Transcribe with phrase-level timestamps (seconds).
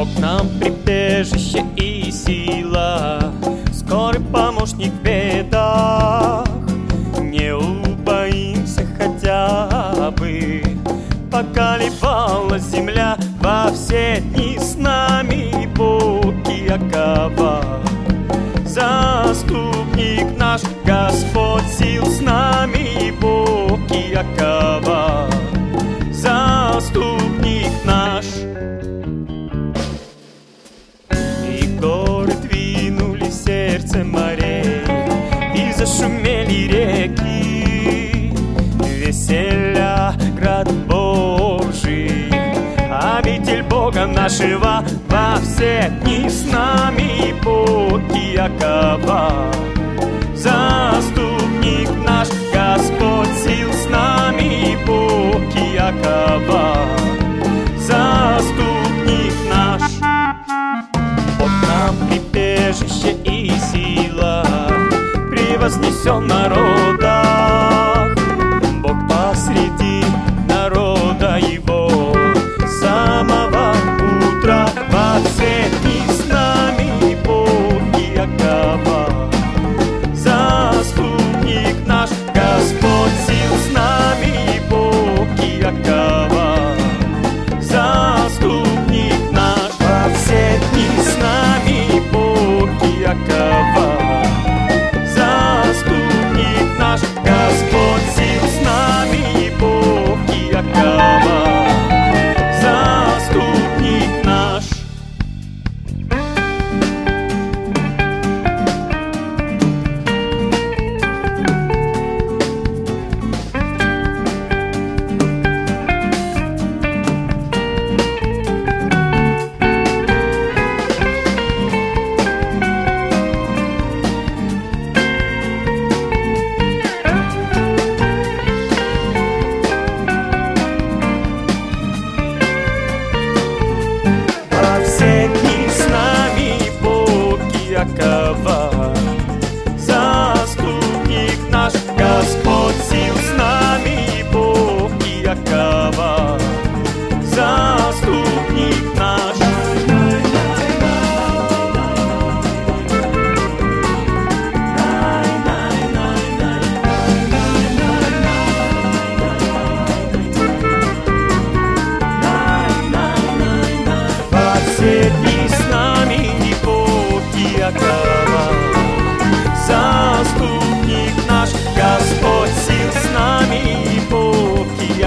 [0.00, 3.34] Бог нам прибежище и сила,
[3.70, 6.46] Скорый помощник в бедах.
[7.20, 10.62] Не убоимся хотя бы,
[11.30, 17.62] Поколебалась земля во все дни с нами Бог Иакова.
[18.64, 23.49] Заступник наш, Господь сил с нами Бог
[34.00, 34.84] сердце морей,
[35.54, 38.32] И зашумели реки,
[38.82, 42.30] Веселя град Божий,
[42.90, 49.50] Обитель Бога нашего во все дни с нами Бог Иакова.
[65.70, 68.16] Превознесен народах.
[68.82, 69.79] Бог посреди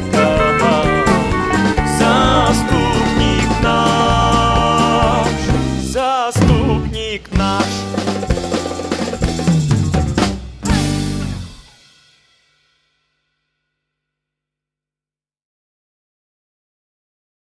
[0.00, 0.37] Rebecca.